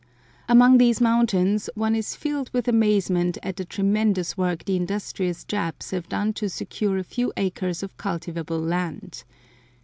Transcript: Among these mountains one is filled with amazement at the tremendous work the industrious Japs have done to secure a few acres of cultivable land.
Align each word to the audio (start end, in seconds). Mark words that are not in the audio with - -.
Among 0.49 0.79
these 0.79 0.99
mountains 0.99 1.69
one 1.75 1.93
is 1.95 2.15
filled 2.15 2.49
with 2.53 2.67
amazement 2.67 3.37
at 3.43 3.57
the 3.57 3.65
tremendous 3.65 4.35
work 4.35 4.65
the 4.65 4.75
industrious 4.75 5.43
Japs 5.43 5.91
have 5.91 6.09
done 6.09 6.33
to 6.41 6.49
secure 6.49 6.97
a 6.97 7.03
few 7.03 7.31
acres 7.37 7.83
of 7.83 7.97
cultivable 7.97 8.59
land. 8.59 9.23